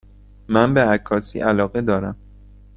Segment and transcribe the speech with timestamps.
[0.47, 2.15] من به عکاسی علاقه دارم.